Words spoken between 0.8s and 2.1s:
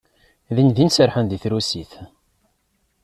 serrḥen deg trusit.